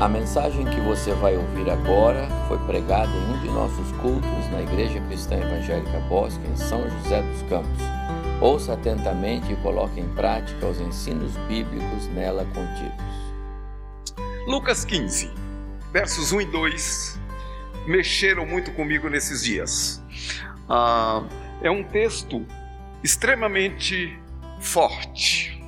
A 0.00 0.08
mensagem 0.08 0.64
que 0.64 0.80
você 0.80 1.12
vai 1.14 1.36
ouvir 1.36 1.68
agora 1.68 2.28
foi 2.46 2.56
pregada 2.58 3.10
em 3.10 3.32
um 3.32 3.40
de 3.40 3.48
nossos 3.48 3.90
cultos 3.96 4.48
na 4.52 4.62
Igreja 4.62 5.00
Cristã 5.08 5.34
Evangélica 5.34 5.98
Bosque, 6.08 6.46
em 6.46 6.56
São 6.56 6.88
José 6.88 7.20
dos 7.20 7.42
Campos. 7.48 7.82
Ouça 8.40 8.74
atentamente 8.74 9.52
e 9.52 9.56
coloque 9.56 9.98
em 9.98 10.08
prática 10.10 10.66
os 10.66 10.80
ensinos 10.80 11.36
bíblicos 11.48 12.06
nela 12.14 12.44
contidos. 12.44 13.04
Lucas 14.46 14.84
15, 14.84 15.32
versos 15.92 16.30
1 16.30 16.42
e 16.42 16.46
2 16.46 17.20
mexeram 17.88 18.46
muito 18.46 18.70
comigo 18.74 19.08
nesses 19.08 19.42
dias. 19.42 20.00
Ah, 20.68 21.24
é 21.60 21.72
um 21.72 21.82
texto 21.82 22.46
extremamente 23.02 24.16
forte. 24.60 25.60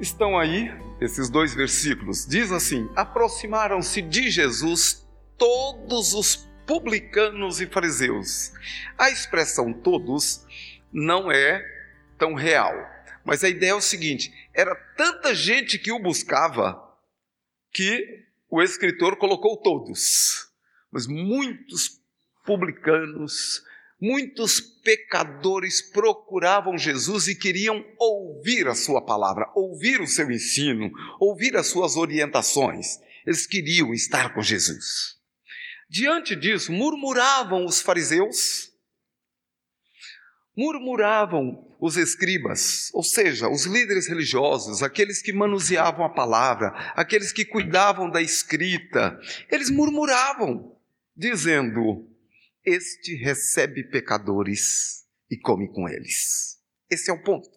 Estão 0.00 0.36
aí 0.36 0.82
esses 1.04 1.28
dois 1.28 1.54
versículos. 1.54 2.26
Diz 2.26 2.50
assim: 2.50 2.90
Aproximaram-se 2.96 4.02
de 4.02 4.30
Jesus 4.30 5.06
todos 5.36 6.14
os 6.14 6.48
publicanos 6.66 7.60
e 7.60 7.66
fariseus. 7.66 8.52
A 8.96 9.10
expressão 9.10 9.72
todos 9.72 10.44
não 10.92 11.30
é 11.30 11.62
tão 12.18 12.34
real, 12.34 12.74
mas 13.24 13.44
a 13.44 13.48
ideia 13.48 13.70
é 13.70 13.74
o 13.74 13.80
seguinte: 13.80 14.32
era 14.52 14.74
tanta 14.96 15.34
gente 15.34 15.78
que 15.78 15.92
o 15.92 15.98
buscava 15.98 16.80
que 17.72 18.24
o 18.48 18.62
escritor 18.62 19.16
colocou 19.16 19.56
todos, 19.56 20.48
mas 20.90 21.06
muitos 21.06 22.00
publicanos, 22.44 23.62
muitos 24.04 24.60
pecadores 24.60 25.80
procuravam 25.80 26.76
Jesus 26.76 27.26
e 27.26 27.34
queriam 27.34 27.82
ouvir 27.98 28.68
a 28.68 28.74
sua 28.74 29.00
palavra, 29.00 29.50
ouvir 29.54 29.98
o 30.02 30.06
seu 30.06 30.30
ensino, 30.30 30.90
ouvir 31.18 31.56
as 31.56 31.68
suas 31.68 31.96
orientações. 31.96 32.98
Eles 33.26 33.46
queriam 33.46 33.94
estar 33.94 34.34
com 34.34 34.42
Jesus. 34.42 35.16
Diante 35.88 36.36
disso, 36.36 36.70
murmuravam 36.70 37.64
os 37.64 37.80
fariseus, 37.80 38.70
murmuravam 40.54 41.74
os 41.80 41.96
escribas, 41.96 42.90
ou 42.92 43.02
seja, 43.02 43.48
os 43.48 43.64
líderes 43.64 44.06
religiosos, 44.06 44.82
aqueles 44.82 45.22
que 45.22 45.32
manuseavam 45.32 46.04
a 46.04 46.10
palavra, 46.10 46.68
aqueles 46.94 47.32
que 47.32 47.44
cuidavam 47.44 48.10
da 48.10 48.20
escrita, 48.20 49.18
eles 49.50 49.70
murmuravam, 49.70 50.76
dizendo: 51.16 52.13
Este 52.64 53.14
recebe 53.16 53.84
pecadores 53.84 55.04
e 55.30 55.38
come 55.38 55.68
com 55.68 55.88
eles. 55.88 56.58
Esse 56.90 57.10
é 57.10 57.14
o 57.14 57.22
ponto. 57.22 57.48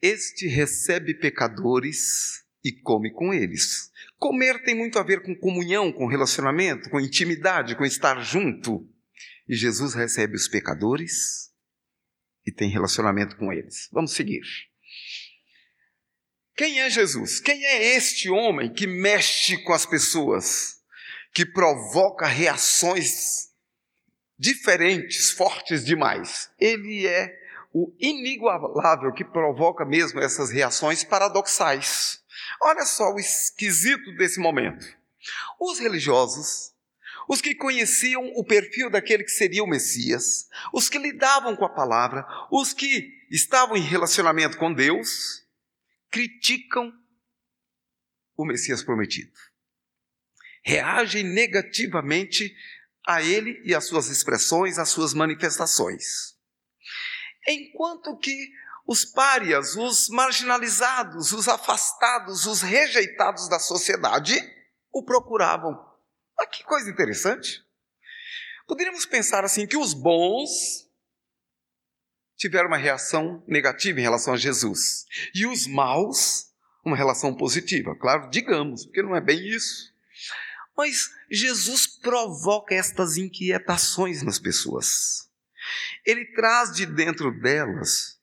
Este 0.00 0.46
recebe 0.46 1.14
pecadores 1.14 2.44
e 2.64 2.72
come 2.72 3.12
com 3.12 3.32
eles. 3.32 3.90
Comer 4.18 4.62
tem 4.62 4.74
muito 4.74 4.98
a 4.98 5.02
ver 5.02 5.22
com 5.22 5.34
comunhão, 5.34 5.92
com 5.92 6.06
relacionamento, 6.06 6.88
com 6.88 7.00
intimidade, 7.00 7.76
com 7.76 7.84
estar 7.84 8.20
junto. 8.22 8.88
E 9.48 9.54
Jesus 9.54 9.94
recebe 9.94 10.36
os 10.36 10.48
pecadores 10.48 11.52
e 12.46 12.52
tem 12.52 12.70
relacionamento 12.70 13.36
com 13.36 13.52
eles. 13.52 13.88
Vamos 13.92 14.12
seguir. 14.12 14.42
Quem 16.56 16.80
é 16.80 16.90
Jesus? 16.90 17.40
Quem 17.40 17.64
é 17.64 17.96
este 17.96 18.28
homem 18.30 18.72
que 18.72 18.86
mexe 18.86 19.58
com 19.58 19.72
as 19.72 19.86
pessoas, 19.86 20.81
que 21.32 21.46
provoca 21.46 22.26
reações 22.26 23.50
diferentes, 24.38 25.30
fortes 25.30 25.84
demais? 25.84 26.50
Ele 26.58 27.06
é 27.06 27.38
o 27.72 27.92
inigualável 27.98 29.12
que 29.12 29.24
provoca 29.24 29.84
mesmo 29.84 30.20
essas 30.20 30.50
reações 30.50 31.02
paradoxais. 31.02 32.22
Olha 32.60 32.84
só 32.84 33.12
o 33.12 33.18
esquisito 33.18 34.14
desse 34.16 34.38
momento. 34.38 34.86
Os 35.58 35.78
religiosos 35.78 36.72
os 37.28 37.40
que 37.40 37.54
conheciam 37.54 38.32
o 38.34 38.44
perfil 38.44 38.90
daquele 38.90 39.24
que 39.24 39.30
seria 39.30 39.62
o 39.62 39.66
Messias, 39.66 40.48
os 40.72 40.88
que 40.88 40.98
lidavam 40.98 41.56
com 41.56 41.64
a 41.64 41.68
palavra, 41.68 42.26
os 42.50 42.72
que 42.72 43.26
estavam 43.30 43.76
em 43.76 43.80
relacionamento 43.80 44.58
com 44.58 44.72
Deus, 44.72 45.42
criticam 46.10 46.92
o 48.36 48.44
Messias 48.44 48.82
prometido. 48.82 49.32
Reagem 50.64 51.24
negativamente 51.24 52.54
a 53.06 53.22
ele 53.22 53.60
e 53.64 53.74
às 53.74 53.86
suas 53.86 54.08
expressões, 54.08 54.78
às 54.78 54.88
suas 54.88 55.12
manifestações. 55.12 56.36
Enquanto 57.46 58.16
que 58.18 58.50
os 58.86 59.04
párias, 59.04 59.76
os 59.76 60.08
marginalizados, 60.08 61.32
os 61.32 61.48
afastados, 61.48 62.46
os 62.46 62.62
rejeitados 62.62 63.48
da 63.48 63.58
sociedade 63.58 64.34
o 64.92 65.04
procuravam 65.04 65.92
Olha 66.38 66.48
que 66.48 66.64
coisa 66.64 66.90
interessante. 66.90 67.64
Poderíamos 68.66 69.06
pensar 69.06 69.44
assim 69.44 69.66
que 69.66 69.76
os 69.76 69.94
bons 69.94 70.88
tiveram 72.36 72.68
uma 72.68 72.76
reação 72.76 73.44
negativa 73.46 74.00
em 74.00 74.02
relação 74.02 74.34
a 74.34 74.36
Jesus 74.36 75.04
e 75.34 75.46
os 75.46 75.66
maus 75.66 76.50
uma 76.84 76.96
relação 76.96 77.32
positiva. 77.36 77.94
Claro, 77.94 78.28
digamos, 78.30 78.84
porque 78.84 79.02
não 79.02 79.14
é 79.14 79.20
bem 79.20 79.38
isso. 79.46 79.91
Mas 80.76 81.10
Jesus 81.30 81.86
provoca 81.86 82.74
estas 82.74 83.16
inquietações 83.16 84.22
nas 84.22 84.38
pessoas. 84.38 85.28
Ele 86.04 86.24
traz 86.32 86.72
de 86.72 86.86
dentro 86.86 87.30
delas 87.40 88.20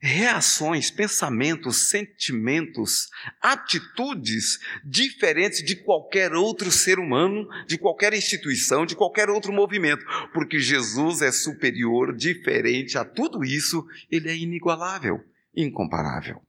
reações, 0.00 0.90
pensamentos, 0.90 1.90
sentimentos, 1.90 3.08
atitudes 3.40 4.58
diferentes 4.84 5.64
de 5.64 5.74
qualquer 5.76 6.32
outro 6.32 6.70
ser 6.70 6.98
humano, 6.98 7.48
de 7.66 7.78
qualquer 7.78 8.12
instituição, 8.14 8.86
de 8.86 8.94
qualquer 8.94 9.28
outro 9.30 9.52
movimento, 9.52 10.04
porque 10.32 10.60
Jesus 10.60 11.22
é 11.22 11.32
superior, 11.32 12.14
diferente 12.14 12.96
a 12.96 13.04
tudo 13.04 13.44
isso, 13.44 13.84
ele 14.10 14.28
é 14.28 14.36
inigualável, 14.36 15.18
incomparável. 15.54 16.40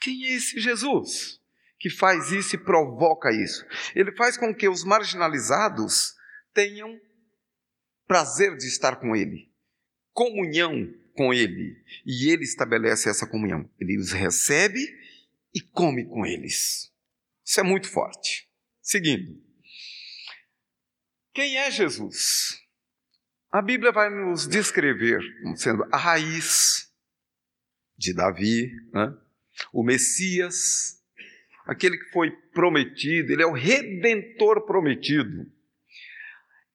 Quem 0.00 0.26
é 0.26 0.34
esse 0.34 0.60
Jesus 0.60 1.40
que 1.84 1.90
faz 1.90 2.32
isso 2.32 2.56
e 2.56 2.58
provoca 2.58 3.30
isso? 3.30 3.62
Ele 3.94 4.10
faz 4.16 4.38
com 4.38 4.54
que 4.54 4.66
os 4.66 4.84
marginalizados 4.84 6.14
tenham 6.54 6.98
prazer 8.06 8.56
de 8.56 8.66
estar 8.66 8.96
com 8.96 9.14
ele, 9.14 9.52
comunhão 10.10 10.90
com 11.14 11.34
ele 11.34 11.76
e 12.06 12.30
ele 12.32 12.42
estabelece 12.42 13.10
essa 13.10 13.26
comunhão. 13.26 13.70
Ele 13.78 13.98
os 13.98 14.12
recebe 14.12 14.80
e 15.54 15.60
come 15.60 16.06
com 16.06 16.24
eles. 16.24 16.90
Isso 17.44 17.60
é 17.60 17.62
muito 17.62 17.90
forte. 17.90 18.48
Seguindo. 18.80 19.38
Quem 21.34 21.58
é 21.58 21.70
Jesus? 21.70 22.62
A 23.52 23.60
Bíblia 23.60 23.92
vai 23.92 24.08
nos 24.08 24.48
descrever 24.48 25.20
como 25.42 25.54
sendo 25.54 25.84
a 25.92 25.98
raiz 25.98 26.90
de 27.94 28.14
Davi, 28.14 28.72
né? 28.90 29.14
o 29.70 29.84
Messias, 29.84 31.03
aquele 31.66 31.98
que 31.98 32.10
foi 32.10 32.30
prometido, 32.52 33.32
ele 33.32 33.42
é 33.42 33.46
o 33.46 33.52
redentor 33.52 34.66
prometido. 34.66 35.46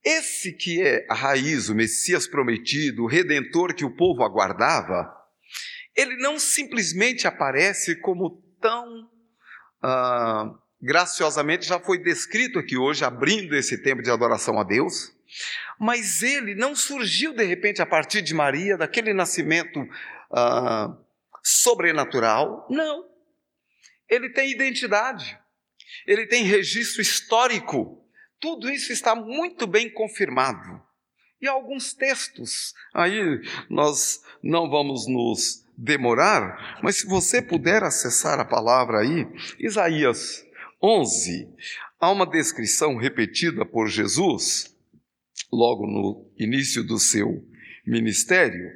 Esse 0.04 0.54
que 0.54 0.82
é 0.82 1.06
a 1.10 1.14
raiz, 1.14 1.70
o 1.70 1.76
Messias 1.76 2.28
prometido, 2.28 3.04
o 3.04 3.08
redentor 3.08 3.74
que 3.74 3.86
o 3.86 3.96
povo 3.96 4.24
aguardava, 4.24 5.14
ele 5.96 6.16
não 6.18 6.40
simplesmente 6.40 7.28
aparece 7.28 7.96
como 7.98 8.42
tão 8.62 9.10
ah, 9.82 10.54
graciosamente 10.82 11.68
já 11.68 11.80
foi 11.80 11.98
descrito 11.98 12.60
aqui 12.60 12.78
hoje, 12.78 13.04
abrindo 13.04 13.56
esse 13.56 13.82
tempo 13.82 14.02
de 14.02 14.10
adoração 14.10 14.60
a 14.60 14.64
Deus, 14.64 15.14
mas 15.78 16.24
ele 16.24 16.56
não 16.56 16.76
surgiu 16.76 17.34
de 17.34 17.44
repente 17.44 17.82
a 17.82 17.86
partir 17.86 18.22
de 18.22 18.34
Maria, 18.34 18.78
daquele 18.78 19.14
nascimento 19.14 19.86
ah, 20.32 20.96
sobrenatural, 21.44 22.66
não. 22.70 23.09
Ele 24.10 24.30
tem 24.30 24.52
identidade, 24.52 25.38
ele 26.08 26.26
tem 26.26 26.44
registro 26.44 27.02
histórico. 27.02 28.04
Tudo 28.40 28.70
isso 28.70 28.92
está 28.92 29.14
muito 29.14 29.68
bem 29.68 29.90
confirmado. 29.90 30.82
E 31.42 31.48
alguns 31.48 31.94
textos, 31.94 32.74
aí 32.94 33.42
nós 33.70 34.22
não 34.44 34.70
vamos 34.70 35.08
nos 35.08 35.66
demorar, 35.78 36.80
mas 36.84 36.98
se 36.98 37.08
você 37.08 37.42
puder 37.42 37.84
acessar 37.84 38.40
a 38.40 38.46
palavra 38.46 39.00
aí, 39.00 39.26
Isaías 39.58 40.46
11, 40.84 41.48
há 42.00 42.12
uma 42.12 42.26
descrição 42.26 42.98
repetida 42.98 43.66
por 43.66 43.88
Jesus, 43.88 44.76
logo 45.52 45.88
no 45.88 46.30
início 46.38 46.84
do 46.84 47.00
seu 47.00 47.48
ministério, 47.86 48.70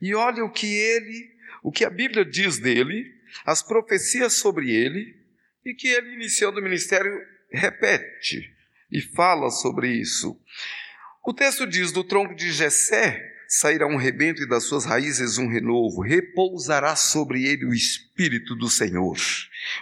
e 0.00 0.14
olha 0.14 0.44
o 0.44 0.52
que 0.52 0.66
ele, 0.66 1.30
o 1.62 1.72
que 1.72 1.84
a 1.84 1.90
Bíblia 1.90 2.24
diz 2.24 2.58
dele, 2.58 3.13
as 3.44 3.62
profecias 3.62 4.34
sobre 4.34 4.70
ele, 4.70 5.16
e 5.64 5.74
que 5.74 5.88
ele, 5.88 6.14
iniciando 6.14 6.60
o 6.60 6.62
ministério, 6.62 7.10
repete 7.50 8.54
e 8.90 9.00
fala 9.00 9.50
sobre 9.50 9.88
isso. 9.88 10.38
O 11.24 11.32
texto 11.32 11.66
diz: 11.66 11.90
do 11.90 12.04
tronco 12.04 12.34
de 12.34 12.52
Jessé 12.52 13.33
sairá 13.48 13.86
um 13.86 13.96
rebento 13.96 14.42
e 14.42 14.48
das 14.48 14.64
suas 14.64 14.84
raízes 14.84 15.38
um 15.38 15.48
renovo. 15.48 16.00
Repousará 16.00 16.96
sobre 16.96 17.44
ele 17.44 17.64
o 17.64 17.72
espírito 17.72 18.54
do 18.54 18.68
Senhor, 18.68 19.16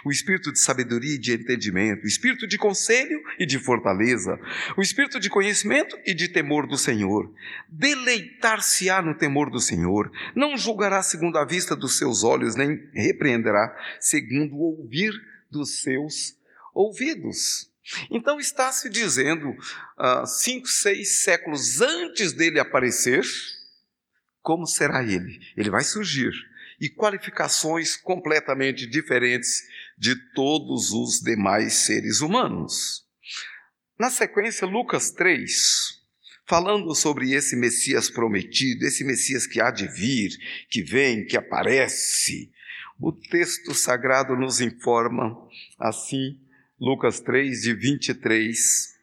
o 0.05 0.11
espírito 0.11 0.51
de 0.51 0.59
sabedoria 0.59 1.15
e 1.15 1.19
de 1.19 1.33
entendimento, 1.33 2.03
o 2.03 2.07
espírito 2.07 2.47
de 2.47 2.57
conselho 2.57 3.21
e 3.39 3.45
de 3.45 3.59
fortaleza, 3.59 4.39
o 4.77 4.81
espírito 4.81 5.19
de 5.19 5.29
conhecimento 5.29 5.97
e 6.05 6.13
de 6.13 6.27
temor 6.27 6.67
do 6.67 6.77
Senhor. 6.77 7.33
Deleitar-se-á 7.69 9.01
no 9.01 9.15
temor 9.15 9.49
do 9.49 9.59
Senhor, 9.59 10.11
não 10.35 10.57
julgará 10.57 11.01
segundo 11.01 11.37
a 11.37 11.45
vista 11.45 11.75
dos 11.75 11.97
seus 11.97 12.23
olhos, 12.23 12.55
nem 12.55 12.89
repreenderá 12.93 13.75
segundo 13.99 14.55
o 14.55 14.79
ouvir 14.79 15.13
dos 15.49 15.81
seus 15.81 16.35
ouvidos. 16.73 17.72
Então 18.09 18.39
está 18.39 18.71
se 18.71 18.89
dizendo, 18.89 19.49
uh, 19.49 20.25
cinco, 20.25 20.67
seis 20.67 21.23
séculos 21.23 21.81
antes 21.81 22.33
dele 22.33 22.59
aparecer, 22.59 23.23
como 24.41 24.65
será 24.65 25.03
ele? 25.03 25.39
Ele 25.55 25.69
vai 25.69 25.83
surgir 25.83 26.31
e 26.79 26.89
qualificações 26.89 27.95
completamente 27.95 28.85
diferentes 28.85 29.63
de 29.97 30.15
todos 30.33 30.91
os 30.91 31.21
demais 31.21 31.73
seres 31.73 32.19
humanos. 32.19 33.05
Na 33.97 34.09
sequência, 34.09 34.67
Lucas 34.67 35.11
3, 35.11 36.01
falando 36.45 36.93
sobre 36.93 37.31
esse 37.31 37.55
Messias 37.55 38.09
prometido, 38.09 38.85
esse 38.85 39.03
Messias 39.03 39.47
que 39.47 39.61
há 39.61 39.71
de 39.71 39.87
vir, 39.87 40.31
que 40.69 40.81
vem, 40.81 41.25
que 41.25 41.37
aparece, 41.37 42.51
o 42.99 43.11
texto 43.11 43.73
sagrado 43.73 44.35
nos 44.35 44.59
informa 44.59 45.37
assim 45.79 46.42
Lucas 46.83 47.21
3, 47.21 47.61
de 47.61 47.73
23 47.73 48.93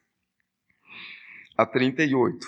a 1.57 1.65
38. 1.65 2.47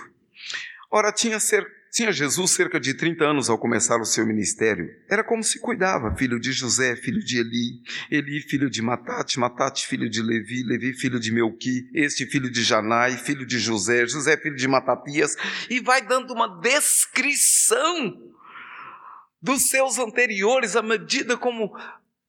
Ora, 0.90 1.10
tinha, 1.10 1.40
ser, 1.40 1.66
tinha 1.90 2.12
Jesus 2.12 2.50
cerca 2.50 2.78
de 2.78 2.92
30 2.92 3.24
anos 3.24 3.48
ao 3.48 3.56
começar 3.56 3.98
o 3.98 4.04
seu 4.04 4.26
ministério. 4.26 4.90
Era 5.08 5.24
como 5.24 5.42
se 5.42 5.58
cuidava, 5.58 6.14
filho 6.14 6.38
de 6.38 6.52
José, 6.52 6.96
filho 6.96 7.24
de 7.24 7.38
Eli, 7.38 7.80
Eli, 8.10 8.42
filho 8.42 8.68
de 8.68 8.82
Matate, 8.82 9.40
Matate, 9.40 9.86
filho 9.86 10.10
de 10.10 10.20
Levi, 10.20 10.64
Levi, 10.64 10.92
filho 10.92 11.18
de 11.18 11.32
Melqui, 11.32 11.88
este 11.94 12.26
filho 12.26 12.50
de 12.50 12.62
Janai, 12.62 13.16
filho 13.16 13.46
de 13.46 13.58
José, 13.58 14.06
José, 14.06 14.36
filho 14.36 14.56
de 14.56 14.68
Matatias, 14.68 15.34
e 15.70 15.80
vai 15.80 16.02
dando 16.02 16.34
uma 16.34 16.60
descrição 16.60 18.30
dos 19.40 19.70
seus 19.70 19.98
anteriores 19.98 20.76
à 20.76 20.82
medida 20.82 21.38
como 21.38 21.74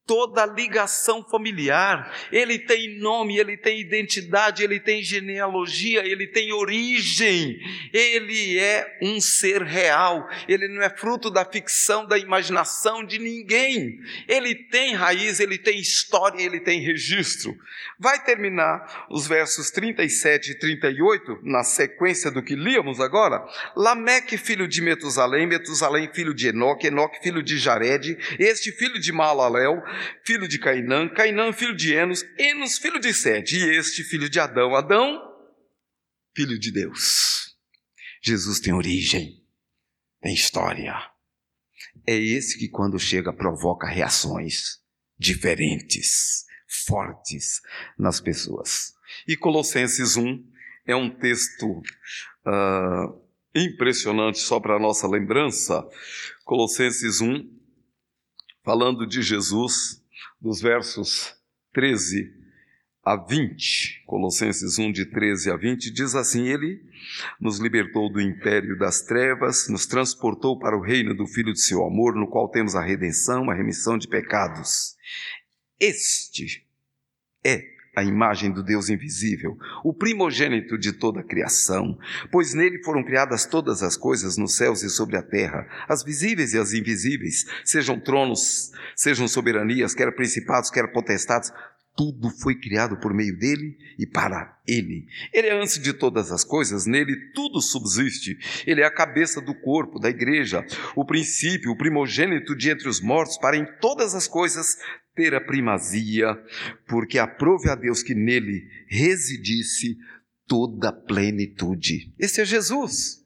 toda 0.06 0.46
ligação 0.46 1.24
familiar. 1.24 2.14
Ele 2.32 2.60
tem 2.60 3.00
nome, 3.00 3.38
ele 3.38 3.58
tem 3.58 3.80
identidade, 3.80 4.64
ele 4.64 4.80
tem 4.80 5.02
genealogia, 5.02 6.06
ele 6.06 6.28
tem 6.28 6.52
origem. 6.52 7.58
Ele 7.94 8.60
é 8.60 8.98
um 9.02 9.20
ser 9.22 9.62
real. 9.62 10.28
Ele 10.48 10.68
não 10.68 10.82
é 10.82 10.90
fruto 10.90 11.30
da 11.30 11.46
ficção, 11.46 12.06
da 12.06 12.18
imaginação 12.18 13.04
de 13.04 13.20
ninguém. 13.20 14.00
Ele 14.28 14.56
tem 14.56 14.94
raiz, 14.94 15.40
ele 15.40 15.58
tem 15.58 15.80
história, 15.80 16.42
ele 16.42 16.60
tem 16.60 16.82
registro. 16.82 17.56
Vai 18.00 18.24
terminar 18.24 19.06
os 19.10 19.28
versos 19.28 19.72
37 19.72 20.52
e 20.52 20.60
38, 20.60 21.40
na 21.44 21.64
sequência 21.64 22.30
do 22.30 22.44
que 22.44 22.56
líamos 22.56 23.00
agora. 23.00 23.44
Lameque, 23.76 24.38
filho 24.38 24.68
de 24.68 24.82
Metusalém, 24.82 25.48
Metusalém, 25.48 26.10
filho 26.14 26.34
de 26.34 26.50
Enoque, 26.50 26.88
Enoque, 26.88 27.22
filho 27.22 27.42
de 27.42 27.58
Jared, 27.58 28.18
este 28.40 28.72
filho 28.72 29.00
de 29.00 29.12
Malalel, 29.12 29.82
filho 30.26 30.48
de 30.48 30.60
Cainã, 30.60 31.08
Cainã, 31.10 31.52
filho 31.52 31.76
de 31.76 31.94
Enos, 31.94 32.24
Enos, 32.38 32.78
filho 32.78 33.00
de 33.00 33.14
Sete, 33.14 33.58
e 33.58 33.78
este, 33.78 34.04
filho 34.04 34.30
de 34.30 34.40
Adão, 34.40 34.76
Adão, 34.76 35.22
filho 36.36 36.58
de 36.58 36.72
Deus. 36.72 37.56
Jesus 38.22 38.60
tem 38.60 38.74
origem, 38.74 39.44
tem 40.22 40.34
história. 40.34 40.96
É 42.08 42.16
esse 42.16 42.58
que, 42.58 42.70
quando 42.70 43.00
chega, 43.00 43.34
provoca 43.34 43.88
reações 43.88 44.80
diferentes, 45.18 46.46
fortes 46.86 47.62
nas 47.98 48.20
pessoas. 48.20 48.94
E 49.28 49.38
Colossenses 49.38 50.18
1 50.18 50.44
é 50.86 50.96
um 50.96 51.10
texto 51.10 51.82
uh, 52.46 53.22
impressionante, 53.56 54.40
só 54.40 54.60
para 54.60 54.80
nossa 54.80 55.08
lembrança. 55.08 55.88
Colossenses 56.44 57.22
1, 57.22 57.50
falando 58.64 59.06
de 59.06 59.22
Jesus, 59.22 60.02
dos 60.42 60.62
versos 60.62 61.36
13 61.74 62.44
a 63.04 63.18
20, 63.18 64.04
Colossenses 64.06 64.80
1, 64.80 64.92
de 64.94 65.06
13 65.06 65.52
a 65.52 65.58
20, 65.58 65.92
diz 65.92 66.16
assim: 66.16 66.48
Ele 66.48 66.82
nos 67.40 67.60
libertou 67.60 68.10
do 68.12 68.22
império 68.22 68.78
das 68.78 69.02
trevas, 69.02 69.68
nos 69.68 69.86
transportou 69.86 70.58
para 70.58 70.78
o 70.78 70.82
reino 70.82 71.14
do 71.14 71.28
Filho 71.28 71.52
de 71.52 71.60
seu 71.60 71.86
amor, 71.86 72.16
no 72.16 72.28
qual 72.28 72.50
temos 72.50 72.76
a 72.76 72.82
redenção, 72.82 73.50
a 73.50 73.54
remissão 73.54 73.98
de 73.98 74.08
pecados. 74.08 74.96
Este 75.80 76.66
é 77.44 77.73
a 77.96 78.04
imagem 78.04 78.52
do 78.52 78.64
Deus 78.64 78.90
invisível, 78.90 79.58
o 79.84 79.94
primogênito 79.94 80.78
de 80.78 80.94
toda 80.94 81.20
a 81.20 81.24
criação, 81.24 81.98
pois 82.32 82.54
nele 82.54 82.84
foram 82.84 83.04
criadas 83.04 83.46
todas 83.46 83.84
as 83.84 83.96
coisas 83.96 84.36
nos 84.38 84.56
céus 84.56 84.82
e 84.82 84.90
sobre 84.90 85.16
a 85.16 85.22
terra, 85.22 85.68
as 85.88 86.04
visíveis 86.04 86.54
e 86.54 86.58
as 86.58 86.74
invisíveis, 86.74 87.46
sejam 87.64 88.00
tronos, 88.00 88.72
sejam 88.96 89.28
soberanias, 89.28 89.94
quer 89.94 90.12
principados, 90.16 90.72
quer 90.72 90.92
potestades, 90.92 91.52
tudo 91.96 92.30
foi 92.30 92.56
criado 92.56 92.98
por 92.98 93.14
meio 93.14 93.38
dele 93.38 93.78
e 94.00 94.06
para 94.06 94.58
ele. 94.68 95.06
Ele 95.32 95.48
é 95.48 95.62
antes 95.62 95.80
de 95.80 95.94
todas 95.94 96.32
as 96.32 96.44
coisas, 96.44 96.88
nele 96.88 97.16
tudo 97.34 97.62
subsiste. 97.62 98.38
Ele 98.66 98.82
é 98.82 98.86
a 98.86 98.94
cabeça 98.94 99.40
do 99.40 99.54
corpo, 99.54 100.00
da 100.00 100.10
igreja, 100.10 100.66
o 100.96 101.06
princípio, 101.06 101.72
o 101.72 101.78
primogênito 101.78 102.56
de 102.56 102.72
entre 102.72 102.90
os 102.90 103.00
mortos, 103.00 103.38
para 103.38 103.58
em 103.58 103.66
todas 103.80 104.16
as 104.16 104.28
coisas 104.28 104.78
ter 105.16 105.36
a 105.36 105.42
primazia, 105.42 106.36
porque 106.88 107.20
aprove 107.20 107.70
a 107.70 107.76
Deus 107.76 108.02
que 108.02 108.16
nele 108.16 108.68
residisse 108.88 109.98
toda 110.48 110.90
a 110.90 110.94
plenitude. 110.94 112.14
Esse 112.20 112.42
é 112.42 112.46
Jesus, 112.46 113.24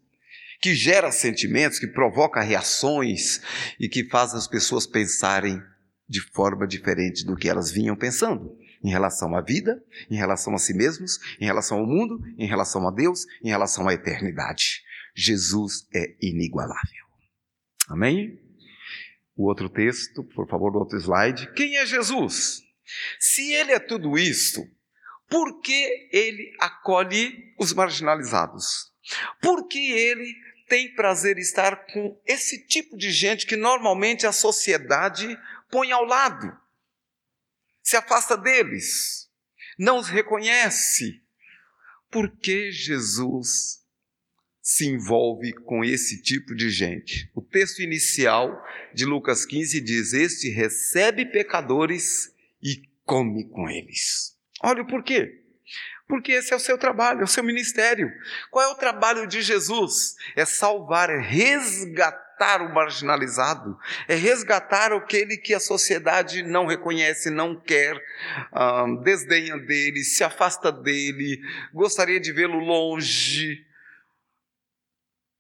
que 0.62 0.76
gera 0.76 1.12
sentimentos, 1.12 1.80
que 1.80 1.88
provoca 1.88 2.42
reações 2.42 3.42
e 3.80 3.88
que 3.88 4.04
faz 4.04 4.34
as 4.34 4.48
pessoas 4.48 4.86
pensarem 4.86 5.62
de 6.08 6.22
forma 6.22 6.68
diferente 6.68 7.26
do 7.26 7.36
que 7.36 7.50
elas 7.50 7.72
vinham 7.72 7.96
pensando 7.96 8.58
em 8.84 8.90
relação 8.90 9.36
à 9.36 9.42
vida, 9.42 9.84
em 10.10 10.16
relação 10.16 10.54
a 10.54 10.58
si 10.58 10.74
mesmos, 10.74 11.20
em 11.40 11.46
relação 11.46 11.80
ao 11.80 11.86
mundo, 11.86 12.22
em 12.38 12.48
relação 12.48 12.88
a 12.88 12.92
Deus, 12.92 13.26
em 13.44 13.50
relação 13.50 13.88
à 13.88 13.94
eternidade. 13.94 14.82
Jesus 15.16 15.88
é 15.94 16.16
inigualável. 16.22 17.06
Amém? 17.90 18.47
O 19.38 19.48
outro 19.48 19.70
texto, 19.70 20.24
por 20.24 20.48
favor, 20.48 20.76
o 20.76 20.80
outro 20.80 20.98
slide. 20.98 21.54
Quem 21.54 21.78
é 21.78 21.86
Jesus? 21.86 22.64
Se 23.20 23.54
ele 23.54 23.72
é 23.72 23.80
tudo 23.80 24.18
isto, 24.18 24.68
por 25.30 25.62
que 25.62 26.10
ele 26.12 26.56
acolhe 26.60 27.54
os 27.60 27.72
marginalizados? 27.72 28.92
Por 29.42 29.68
que 29.68 29.92
ele 29.92 30.36
tem 30.68 30.94
prazer 30.94 31.38
em 31.38 31.42
estar 31.42 31.86
com 31.88 32.20
esse 32.26 32.66
tipo 32.66 32.98
de 32.98 33.12
gente 33.12 33.46
que 33.46 33.56
normalmente 33.56 34.28
a 34.28 34.32
sociedade 34.32 35.38
põe 35.70 35.92
ao 35.92 36.04
lado, 36.04 36.56
se 37.82 37.96
afasta 37.96 38.36
deles, 38.36 39.30
não 39.80 39.98
os 39.98 40.10
reconhece. 40.10 41.24
Por 42.10 42.30
que 42.38 42.72
Jesus 42.72 43.82
se 44.68 44.86
envolve 44.86 45.54
com 45.54 45.82
esse 45.82 46.22
tipo 46.22 46.54
de 46.54 46.70
gente? 46.70 47.32
O 47.34 47.42
texto 47.42 47.80
inicial 47.80 48.62
de 48.94 49.06
Lucas 49.06 49.46
15 49.46 49.80
diz: 49.80 50.12
Este 50.12 50.50
recebe 50.50 51.26
pecadores 51.26 52.34
e 52.62 52.82
come 53.06 53.46
com 53.46 53.70
eles. 53.70 54.36
Olha 54.62 54.82
o 54.82 54.88
porquê. 54.88 55.42
Porque 56.06 56.34
esse 56.34 56.52
é 56.52 56.56
o 56.58 56.60
seu 56.60 56.78
trabalho, 56.78 57.22
é 57.22 57.24
o 57.24 57.28
seu 57.28 57.46
ministério. 57.46 58.12
Qual 58.52 58.66
é 58.66 58.68
o 58.68 58.76
trabalho 58.76 59.26
de 59.26 59.42
Jesus? 59.42 60.16
É 60.36 60.44
salvar, 60.44 61.10
é 61.10 61.18
resgatar 61.18 62.62
o 62.62 62.74
marginalizado, 62.74 63.78
é 64.06 64.16
resgatar 64.16 64.92
aquele 64.92 65.38
que 65.38 65.54
a 65.54 65.62
sociedade 65.62 66.44
não 66.44 66.66
reconhece, 66.66 67.30
não 67.30 67.58
quer, 67.58 68.02
desdenha 69.02 69.58
dele, 69.58 70.04
se 70.04 70.26
afasta 70.26 70.74
dele, 70.74 71.42
gostaria 71.74 72.20
de 72.20 72.34
vê-lo 72.34 72.60
longe, 72.60 73.66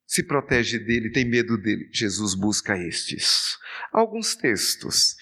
se 0.08 0.24
protege 0.24 0.80
dele, 0.80 1.12
tem 1.12 1.26
medo 1.26 1.58
dele. 1.58 1.90
Jesus 1.92 2.34
busca 2.34 2.78
estes. 2.78 3.58
Alguns 3.92 4.36
textos. 4.36 5.18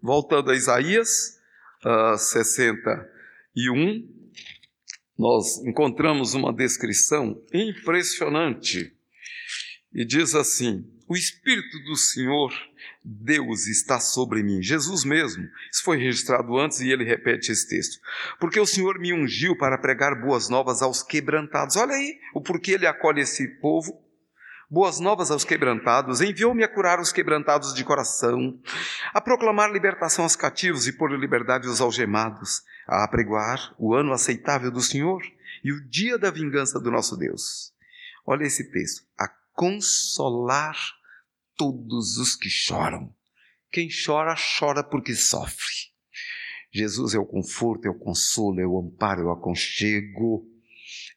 Voltando 0.00 0.52
a 0.52 0.56
Isaías 0.56 1.40
uh, 1.84 2.16
61, 2.16 4.08
nós 5.18 5.58
encontramos 5.66 6.34
uma 6.34 6.52
descrição 6.52 7.42
impressionante. 7.52 8.94
E 9.92 10.04
diz 10.04 10.36
assim: 10.36 10.88
o 11.08 11.16
Espírito 11.16 11.78
do 11.80 11.96
Senhor, 11.96 12.52
Deus, 13.02 13.66
está 13.66 13.98
sobre 13.98 14.42
mim. 14.42 14.62
Jesus 14.62 15.04
mesmo. 15.04 15.42
Isso 15.72 15.82
foi 15.82 15.96
registrado 15.96 16.56
antes 16.56 16.80
e 16.80 16.90
ele 16.90 17.02
repete 17.02 17.50
esse 17.50 17.66
texto. 17.68 17.98
Porque 18.38 18.60
o 18.60 18.66
Senhor 18.66 19.00
me 19.00 19.12
ungiu 19.12 19.56
para 19.56 19.78
pregar 19.78 20.20
boas 20.20 20.48
novas 20.48 20.80
aos 20.80 21.02
quebrantados. 21.02 21.76
Olha 21.76 21.94
aí 21.94 22.20
o 22.34 22.40
porquê 22.40 22.72
ele 22.72 22.86
acolhe 22.86 23.22
esse 23.22 23.48
povo. 23.58 24.07
Boas 24.70 25.00
novas 25.00 25.30
aos 25.30 25.44
quebrantados, 25.44 26.20
enviou-me 26.20 26.62
a 26.62 26.68
curar 26.68 27.00
os 27.00 27.10
quebrantados 27.10 27.72
de 27.72 27.84
coração, 27.84 28.60
a 29.14 29.20
proclamar 29.20 29.72
libertação 29.72 30.24
aos 30.24 30.36
cativos 30.36 30.86
e 30.86 30.92
pôr 30.92 31.10
liberdade 31.12 31.66
os 31.66 31.80
algemados, 31.80 32.62
a 32.86 33.04
apregoar 33.04 33.74
o 33.78 33.94
ano 33.94 34.12
aceitável 34.12 34.70
do 34.70 34.82
Senhor 34.82 35.22
e 35.64 35.72
o 35.72 35.88
dia 35.88 36.18
da 36.18 36.30
vingança 36.30 36.78
do 36.78 36.90
nosso 36.90 37.16
Deus. 37.16 37.72
Olha 38.26 38.44
esse 38.44 38.70
texto, 38.70 39.04
a 39.18 39.28
consolar 39.54 40.76
todos 41.56 42.18
os 42.18 42.36
que 42.36 42.50
choram. 42.50 43.12
Quem 43.72 43.88
chora, 43.88 44.34
chora 44.58 44.84
porque 44.84 45.14
sofre. 45.14 45.88
Jesus 46.70 47.14
é 47.14 47.18
o 47.18 47.26
conforto, 47.26 47.86
é 47.86 47.90
o 47.90 47.98
consolo, 47.98 48.60
é 48.60 48.66
o 48.66 48.78
amparo, 48.78 49.22
é 49.22 49.24
o 49.24 49.32
aconchego 49.32 50.46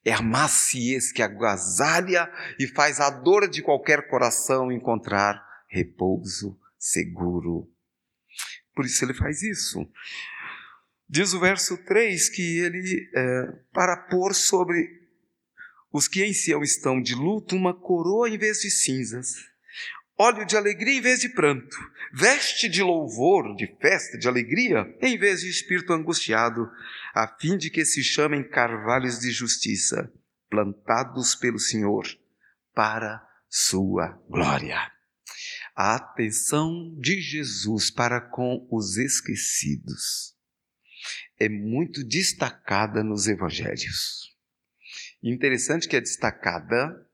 é 0.03 0.13
a 0.13 0.21
maciez 0.21 1.11
que 1.11 1.21
agasalha 1.21 2.31
e 2.59 2.67
faz 2.67 2.99
a 2.99 3.09
dor 3.09 3.47
de 3.47 3.61
qualquer 3.61 4.07
coração 4.07 4.71
encontrar 4.71 5.43
repouso 5.67 6.59
seguro. 6.77 7.69
Por 8.73 8.85
isso 8.85 9.05
ele 9.05 9.13
faz 9.13 9.43
isso. 9.43 9.87
Diz 11.07 11.33
o 11.33 11.39
verso 11.39 11.77
3 11.77 12.29
que 12.29 12.59
ele, 12.59 13.09
é, 13.13 13.47
para 13.73 13.97
pôr 13.97 14.33
sobre 14.33 15.01
os 15.91 16.07
que 16.07 16.23
em 16.23 16.33
Sião 16.33 16.63
estão 16.63 17.01
de 17.01 17.13
luto, 17.13 17.55
uma 17.55 17.73
coroa 17.73 18.29
em 18.29 18.37
vez 18.37 18.59
de 18.59 18.71
cinzas 18.71 19.50
óleo 20.21 20.45
de 20.45 20.55
alegria 20.55 20.99
em 20.99 21.01
vez 21.01 21.19
de 21.19 21.29
pranto, 21.29 21.75
veste 22.13 22.69
de 22.69 22.83
louvor, 22.83 23.55
de 23.55 23.65
festa, 23.81 24.17
de 24.19 24.27
alegria, 24.27 24.85
em 25.01 25.17
vez 25.17 25.41
de 25.41 25.49
espírito 25.49 25.91
angustiado, 25.91 26.69
a 27.13 27.27
fim 27.39 27.57
de 27.57 27.71
que 27.71 27.83
se 27.83 28.03
chamem 28.03 28.47
carvalhos 28.47 29.19
de 29.19 29.31
justiça, 29.31 30.13
plantados 30.47 31.33
pelo 31.33 31.57
Senhor 31.57 32.05
para 32.73 33.27
sua 33.49 34.21
glória. 34.29 34.79
A 35.75 35.95
atenção 35.95 36.95
de 36.99 37.19
Jesus 37.19 37.89
para 37.89 38.21
com 38.21 38.67
os 38.69 38.97
esquecidos 38.97 40.35
é 41.39 41.49
muito 41.49 42.03
destacada 42.03 43.03
nos 43.03 43.27
evangelhos. 43.27 44.29
Interessante 45.23 45.87
que 45.87 45.95
é 45.95 46.01
destacada 46.01 47.09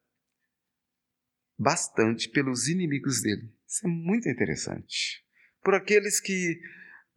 bastante 1.58 2.30
pelos 2.30 2.68
inimigos 2.68 3.22
dele. 3.22 3.52
Isso 3.68 3.86
é 3.86 3.90
muito 3.90 4.30
interessante. 4.30 5.24
Por 5.64 5.74
aqueles 5.74 6.20
que 6.20 6.60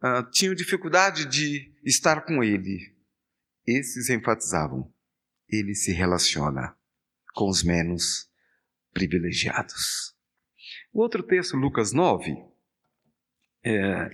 uh, 0.03 0.29
tinham 0.31 0.55
dificuldade 0.55 1.25
de 1.25 1.73
estar 1.83 2.25
com 2.25 2.43
ele, 2.43 2.95
esses 3.65 4.09
enfatizavam: 4.09 4.91
ele 5.47 5.75
se 5.75 5.91
relaciona 5.91 6.75
com 7.33 7.49
os 7.49 7.63
menos 7.63 8.29
privilegiados. 8.93 10.15
O 10.91 11.01
outro 11.01 11.23
texto, 11.23 11.55
Lucas 11.55 11.93
9, 11.93 12.35
é, 13.63 14.09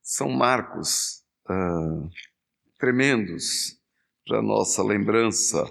são 0.00 0.30
marcos 0.30 1.24
uh, 1.48 2.08
tremendos 2.78 3.78
para 4.24 4.42
nossa 4.42 4.82
lembrança 4.82 5.64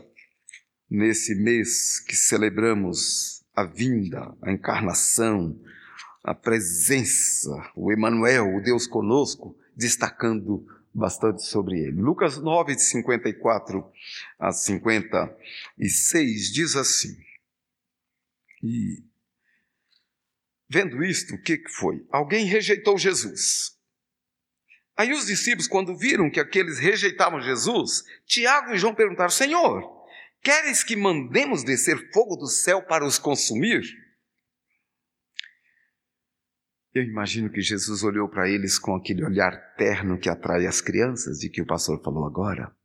nesse 0.89 1.35
mês 1.35 1.99
que 2.01 2.15
celebramos 2.15 3.36
a 3.57 3.63
vinda, 3.63 4.37
a 4.39 4.51
encarnação, 4.51 5.59
a 6.23 6.35
presença, 6.35 7.49
o 7.75 7.91
Emanuel, 7.91 8.55
o 8.55 8.61
Deus 8.61 8.85
conosco, 8.85 9.57
destacando 9.75 10.63
bastante 10.93 11.43
sobre 11.43 11.79
ele. 11.79 11.99
Lucas 11.99 12.37
9, 12.37 12.75
de 12.75 12.83
54 12.83 13.83
a 14.37 14.51
56, 14.51 16.53
diz 16.53 16.75
assim. 16.75 17.17
E 18.61 19.03
vendo 20.69 21.03
isto, 21.03 21.33
o 21.33 21.41
que 21.41 21.59
foi? 21.67 22.05
Alguém 22.11 22.45
rejeitou 22.45 22.95
Jesus. 22.95 23.75
Aí 24.95 25.13
os 25.13 25.25
discípulos, 25.25 25.67
quando 25.67 25.97
viram 25.97 26.29
que 26.29 26.39
aqueles 26.39 26.77
rejeitavam 26.77 27.41
Jesus, 27.41 28.03
Tiago 28.23 28.75
e 28.75 28.77
João 28.77 28.93
perguntaram: 28.93 29.31
Senhor, 29.31 29.96
Queres 30.41 30.83
que 30.83 30.95
mandemos 30.95 31.63
descer 31.63 32.11
fogo 32.11 32.35
do 32.35 32.47
céu 32.47 32.81
para 32.81 33.05
os 33.05 33.19
consumir? 33.19 33.81
Eu 36.93 37.03
imagino 37.03 37.51
que 37.51 37.61
Jesus 37.61 38.01
olhou 38.01 38.27
para 38.27 38.49
eles 38.49 38.79
com 38.79 38.95
aquele 38.95 39.23
olhar 39.23 39.51
terno 39.75 40.19
que 40.19 40.29
atrai 40.29 40.65
as 40.65 40.81
crianças, 40.81 41.37
de 41.37 41.49
que 41.49 41.61
o 41.61 41.65
pastor 41.65 42.01
falou 42.01 42.25
agora. 42.25 42.75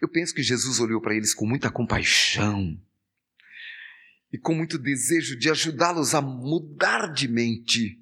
Eu 0.00 0.08
penso 0.08 0.34
que 0.34 0.42
Jesus 0.42 0.80
olhou 0.80 1.00
para 1.00 1.14
eles 1.14 1.32
com 1.32 1.46
muita 1.46 1.70
compaixão 1.70 2.78
e 4.30 4.36
com 4.36 4.54
muito 4.54 4.76
desejo 4.76 5.38
de 5.38 5.48
ajudá-los 5.48 6.14
a 6.14 6.20
mudar 6.20 7.12
de 7.12 7.26
mente. 7.26 7.98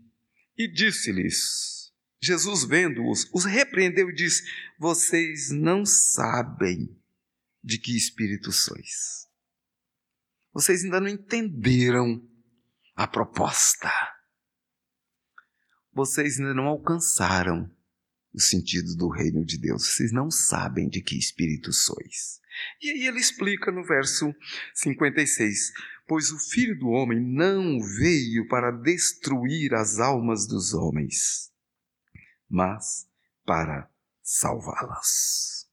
E 0.59 0.67
disse-lhes: 0.67 1.93
Jesus, 2.21 2.65
vendo-os, 2.65 3.31
os 3.33 3.45
repreendeu 3.45 4.11
e 4.11 4.15
disse: 4.15 4.43
Vocês 4.79 5.51
não 5.51 5.85
sabem 5.85 6.97
de 7.65 7.79
que 7.79 7.97
espírito 7.97 8.53
sois. 8.53 9.27
Vocês 10.53 10.85
ainda 10.85 11.01
não 11.01 11.09
entenderam 11.09 12.23
a 12.95 13.07
proposta. 13.07 13.91
Vocês 15.93 16.39
ainda 16.39 16.53
não 16.53 16.67
alcançaram 16.67 17.75
o 18.33 18.41
sentido 18.41 18.95
do 18.97 19.09
reino 19.09 19.45
de 19.45 19.57
Deus. 19.59 19.89
Vocês 19.89 20.13
não 20.13 20.31
sabem 20.31 20.89
de 20.89 21.01
que 21.01 21.19
espírito 21.19 21.73
sois. 21.73 22.41
E 22.83 22.91
aí 22.91 23.07
ele 23.07 23.19
explica 23.19 23.73
no 23.73 23.83
verso 23.83 24.35
56: 24.75 25.73
Pois 26.07 26.31
o 26.31 26.39
filho 26.39 26.79
do 26.79 26.89
homem 26.89 27.19
não 27.19 27.81
veio 27.81 28.47
para 28.47 28.71
destruir 28.71 29.73
as 29.75 29.99
almas 29.99 30.47
dos 30.47 30.75
homens, 30.75 31.51
mas 32.49 33.09
para 33.45 33.91
salvá-las. 34.23 35.64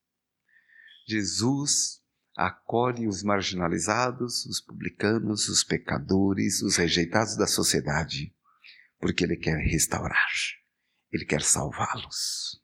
Jesus 1.11 2.01
acolhe 2.37 3.05
os 3.05 3.21
marginalizados, 3.21 4.45
os 4.45 4.61
publicanos, 4.61 5.49
os 5.49 5.63
pecadores, 5.63 6.61
os 6.61 6.77
rejeitados 6.77 7.35
da 7.35 7.45
sociedade, 7.45 8.33
porque 8.99 9.25
Ele 9.25 9.35
quer 9.35 9.57
restaurar, 9.57 10.29
Ele 11.11 11.25
quer 11.25 11.41
salvá-los. 11.41 12.61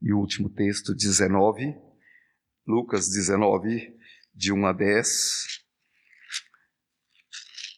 E 0.00 0.12
o 0.12 0.18
último 0.18 0.48
texto, 0.48 0.94
19, 0.94 1.74
Lucas 2.66 3.10
19, 3.10 3.94
de 4.34 4.52
1 4.52 4.66
a 4.66 4.72
10. 4.72 5.58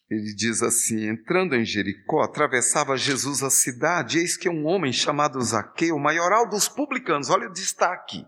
Ele 0.08 0.34
diz 0.34 0.62
assim: 0.62 1.08
Entrando 1.08 1.56
em 1.56 1.64
Jericó, 1.64 2.22
atravessava 2.22 2.96
Jesus 2.96 3.42
a 3.42 3.50
cidade, 3.50 4.18
eis 4.18 4.36
que 4.36 4.48
um 4.48 4.66
homem 4.66 4.92
chamado 4.92 5.40
Zaqueu, 5.40 5.98
maioral 5.98 6.48
dos 6.48 6.68
publicanos, 6.68 7.30
olha 7.30 7.48
o 7.48 7.52
destaque, 7.52 8.26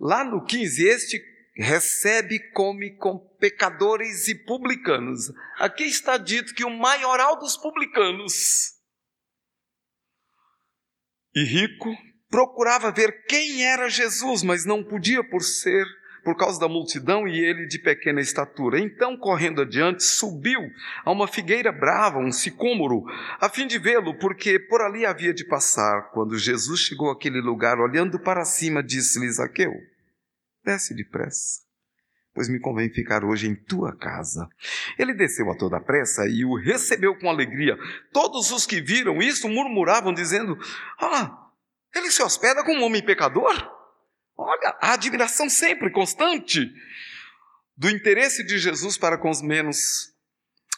Lá 0.00 0.24
no 0.24 0.44
15, 0.44 0.86
este 0.86 1.22
recebe 1.56 2.38
come 2.52 2.96
com 2.96 3.18
pecadores 3.40 4.28
e 4.28 4.34
publicanos. 4.34 5.32
Aqui 5.58 5.84
está 5.84 6.16
dito 6.16 6.54
que 6.54 6.64
o 6.64 6.70
maioral 6.70 7.38
dos 7.38 7.56
publicanos 7.56 8.78
e 11.34 11.44
rico 11.44 11.96
procurava 12.28 12.90
ver 12.90 13.24
quem 13.26 13.64
era 13.64 13.88
Jesus, 13.88 14.42
mas 14.42 14.64
não 14.64 14.84
podia 14.84 15.22
por 15.22 15.42
ser 15.42 15.84
por 16.28 16.36
causa 16.36 16.60
da 16.60 16.68
multidão 16.68 17.26
e 17.26 17.40
ele 17.42 17.66
de 17.66 17.78
pequena 17.78 18.20
estatura. 18.20 18.78
Então, 18.78 19.16
correndo 19.16 19.62
adiante, 19.62 20.04
subiu 20.04 20.60
a 21.02 21.10
uma 21.10 21.26
figueira 21.26 21.72
brava, 21.72 22.18
um 22.18 22.30
sicômoro, 22.30 23.02
a 23.40 23.48
fim 23.48 23.66
de 23.66 23.78
vê-lo, 23.78 24.12
porque 24.18 24.58
por 24.58 24.82
ali 24.82 25.06
havia 25.06 25.32
de 25.32 25.46
passar. 25.46 26.10
Quando 26.12 26.36
Jesus 26.36 26.80
chegou 26.80 27.10
àquele 27.10 27.40
lugar, 27.40 27.80
olhando 27.80 28.20
para 28.20 28.44
cima, 28.44 28.82
disse-lhe 28.82 29.32
Zaqueu: 29.32 29.72
Desce 30.62 30.94
depressa, 30.94 31.62
pois 32.34 32.46
me 32.46 32.60
convém 32.60 32.92
ficar 32.92 33.24
hoje 33.24 33.48
em 33.48 33.54
tua 33.54 33.96
casa. 33.96 34.46
Ele 34.98 35.14
desceu 35.14 35.50
a 35.50 35.56
toda 35.56 35.80
pressa 35.80 36.28
e 36.28 36.44
o 36.44 36.56
recebeu 36.56 37.18
com 37.18 37.30
alegria. 37.30 37.74
Todos 38.12 38.50
os 38.50 38.66
que 38.66 38.82
viram 38.82 39.22
isso 39.22 39.48
murmuravam, 39.48 40.12
dizendo: 40.12 40.58
Ah, 41.00 41.48
ele 41.96 42.10
se 42.10 42.22
hospeda 42.22 42.62
com 42.62 42.74
um 42.74 42.82
homem 42.82 43.02
pecador? 43.02 43.77
Olha, 44.38 44.78
a 44.80 44.92
admiração 44.92 45.50
sempre 45.50 45.90
constante 45.90 46.72
do 47.76 47.90
interesse 47.90 48.44
de 48.44 48.56
Jesus 48.56 48.96
para 48.96 49.18
com 49.18 49.30
os 49.30 49.42
menos 49.42 50.14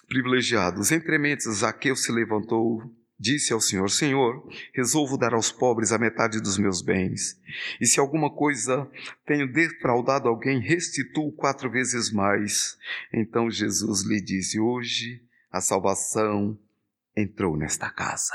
privilegiados. 0.08 0.90
Entre 0.90 1.18
mentes, 1.18 1.46
Zaqueu 1.46 1.94
se 1.94 2.10
levantou, 2.10 2.82
disse 3.18 3.52
ao 3.52 3.60
Senhor: 3.60 3.90
Senhor, 3.90 4.48
resolvo 4.74 5.18
dar 5.18 5.34
aos 5.34 5.52
pobres 5.52 5.92
a 5.92 5.98
metade 5.98 6.40
dos 6.40 6.56
meus 6.56 6.80
bens. 6.80 7.38
E 7.78 7.86
se 7.86 8.00
alguma 8.00 8.34
coisa 8.34 8.90
tenho 9.26 9.52
defraudado 9.52 10.26
alguém, 10.26 10.58
restituo 10.58 11.30
quatro 11.32 11.70
vezes 11.70 12.10
mais. 12.10 12.78
Então 13.12 13.50
Jesus 13.50 14.02
lhe 14.04 14.22
disse: 14.22 14.58
Hoje 14.58 15.22
a 15.52 15.60
salvação 15.60 16.58
entrou 17.14 17.58
nesta 17.58 17.90
casa 17.90 18.34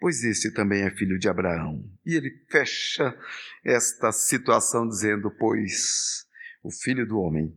pois 0.00 0.22
este 0.24 0.50
também 0.52 0.82
é 0.82 0.90
filho 0.90 1.18
de 1.18 1.28
Abraão. 1.28 1.84
E 2.04 2.14
ele 2.14 2.30
fecha 2.50 3.16
esta 3.64 4.12
situação 4.12 4.88
dizendo: 4.88 5.30
Pois 5.38 6.26
o 6.62 6.70
filho 6.70 7.06
do 7.06 7.18
homem 7.18 7.54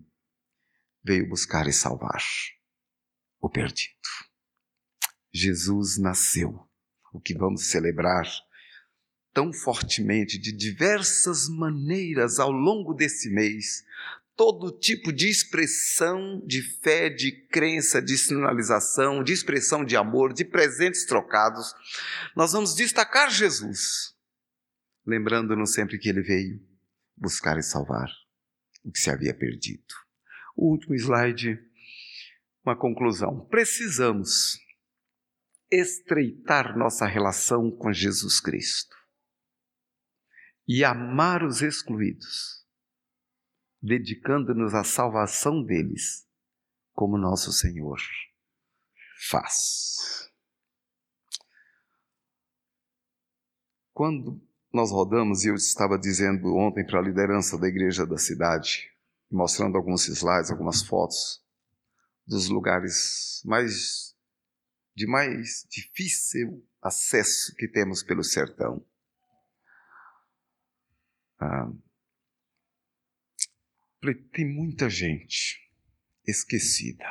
veio 1.03 1.27
buscar 1.29 1.67
e 1.67 1.73
salvar 1.73 2.23
o 3.39 3.49
perdido. 3.49 3.93
Jesus 5.33 5.97
nasceu, 5.97 6.67
o 7.13 7.19
que 7.19 7.33
vamos 7.33 7.69
celebrar 7.69 8.25
tão 9.37 9.53
fortemente, 9.53 10.39
de 10.39 10.51
diversas 10.51 11.47
maneiras 11.47 12.39
ao 12.39 12.51
longo 12.51 12.91
desse 12.91 13.29
mês, 13.29 13.85
todo 14.37 14.71
tipo 14.79 15.11
de 15.11 15.27
expressão 15.27 16.39
de 16.45 16.61
fé, 16.61 17.09
de 17.09 17.31
crença, 17.47 17.99
de 17.99 18.15
sinalização, 18.17 19.23
de 19.23 19.33
expressão 19.33 19.83
de 19.83 19.97
amor, 19.97 20.31
de 20.31 20.45
presentes 20.45 21.05
trocados, 21.05 21.73
nós 22.35 22.53
vamos 22.53 22.75
destacar 22.75 23.31
Jesus, 23.31 24.13
lembrando-nos 25.05 25.73
sempre 25.73 25.97
que 25.97 26.07
ele 26.07 26.21
veio 26.21 26.61
buscar 27.17 27.57
e 27.57 27.63
salvar 27.63 28.09
o 28.83 28.91
que 28.91 28.99
se 28.99 29.09
havia 29.09 29.33
perdido. 29.33 29.95
O 30.55 30.71
último 30.71 30.93
slide, 30.95 31.59
uma 32.63 32.77
conclusão. 32.77 33.45
Precisamos 33.47 34.59
estreitar 35.71 36.77
nossa 36.77 37.05
relação 37.05 37.71
com 37.71 37.91
Jesus 37.91 38.39
Cristo 38.39 38.95
e 40.67 40.83
amar 40.83 41.43
os 41.43 41.61
excluídos, 41.61 42.56
dedicando-nos 43.81 44.73
à 44.73 44.83
salvação 44.83 45.63
deles, 45.63 46.27
como 46.93 47.17
nosso 47.17 47.51
Senhor 47.51 47.99
faz. 49.29 50.31
Quando 53.93 54.41
nós 54.71 54.91
rodamos, 54.91 55.43
e 55.43 55.49
eu 55.49 55.55
estava 55.55 55.97
dizendo 55.97 56.55
ontem 56.55 56.85
para 56.85 56.99
a 56.99 57.01
liderança 57.01 57.57
da 57.57 57.67
igreja 57.67 58.05
da 58.05 58.17
cidade, 58.17 58.91
mostrando 59.29 59.77
alguns 59.77 60.07
slides, 60.07 60.51
algumas 60.51 60.83
fotos 60.83 61.43
dos 62.25 62.47
lugares 62.49 63.41
mais 63.45 64.15
de 64.93 65.05
mais 65.05 65.65
difícil 65.69 66.67
acesso 66.81 67.55
que 67.55 67.67
temos 67.67 68.01
pelo 68.01 68.23
sertão. 68.23 68.83
Ah, 71.39 71.71
tem 74.13 74.45
muita 74.45 74.89
gente 74.89 75.59
esquecida. 76.25 77.05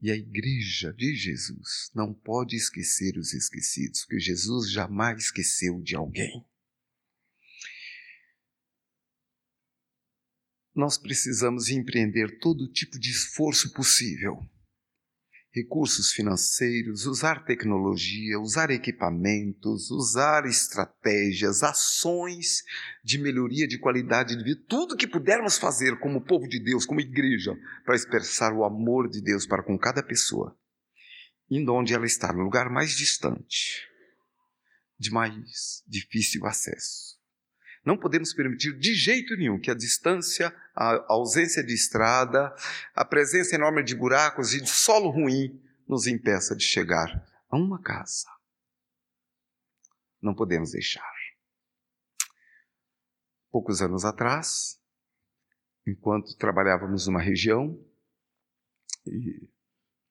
E 0.00 0.10
a 0.10 0.16
igreja 0.16 0.92
de 0.92 1.14
Jesus 1.14 1.90
não 1.94 2.14
pode 2.14 2.54
esquecer 2.56 3.16
os 3.18 3.34
esquecidos, 3.34 4.04
porque 4.04 4.20
Jesus 4.20 4.70
jamais 4.70 5.24
esqueceu 5.24 5.82
de 5.82 5.96
alguém. 5.96 6.44
Nós 10.74 10.96
precisamos 10.96 11.68
empreender 11.68 12.38
todo 12.38 12.70
tipo 12.70 12.98
de 12.98 13.10
esforço 13.10 13.72
possível 13.72 14.48
recursos 15.58 16.12
financeiros, 16.12 17.06
usar 17.06 17.44
tecnologia, 17.44 18.38
usar 18.38 18.70
equipamentos, 18.70 19.90
usar 19.90 20.46
estratégias, 20.46 21.62
ações 21.62 22.62
de 23.02 23.18
melhoria 23.18 23.66
de 23.66 23.78
qualidade 23.78 24.36
de 24.36 24.44
vida, 24.44 24.62
tudo 24.68 24.96
que 24.96 25.06
pudermos 25.06 25.58
fazer 25.58 25.98
como 25.98 26.24
povo 26.24 26.48
de 26.48 26.62
Deus, 26.62 26.86
como 26.86 27.00
igreja, 27.00 27.56
para 27.84 27.96
expressar 27.96 28.52
o 28.52 28.64
amor 28.64 29.10
de 29.10 29.20
Deus 29.20 29.46
para 29.46 29.62
com 29.62 29.76
cada 29.78 30.02
pessoa, 30.02 30.56
indo 31.50 31.74
onde 31.74 31.92
ela 31.92 32.06
está, 32.06 32.32
no 32.32 32.42
lugar 32.42 32.70
mais 32.70 32.96
distante, 32.96 33.82
de 34.98 35.10
mais 35.10 35.82
difícil 35.86 36.46
acesso. 36.46 37.17
Não 37.88 37.96
podemos 37.96 38.34
permitir 38.34 38.78
de 38.78 38.94
jeito 38.94 39.34
nenhum 39.34 39.58
que 39.58 39.70
a 39.70 39.74
distância, 39.74 40.54
a 40.76 41.10
ausência 41.10 41.64
de 41.64 41.72
estrada, 41.72 42.54
a 42.94 43.02
presença 43.02 43.54
enorme 43.54 43.82
de 43.82 43.94
buracos 43.94 44.52
e 44.52 44.60
de 44.60 44.68
solo 44.68 45.08
ruim 45.08 45.58
nos 45.88 46.06
impeça 46.06 46.54
de 46.54 46.62
chegar 46.62 47.08
a 47.48 47.56
uma 47.56 47.80
casa. 47.80 48.28
Não 50.20 50.34
podemos 50.34 50.72
deixar. 50.72 51.10
Poucos 53.50 53.80
anos 53.80 54.04
atrás, 54.04 54.78
enquanto 55.86 56.36
trabalhávamos 56.36 57.06
numa 57.06 57.22
região 57.22 57.82
e 59.06 59.48